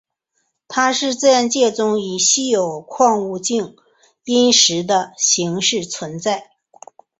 [0.67, 3.75] 它在自然界中以稀有矿物羟
[4.25, 6.49] 铟石的形式存在。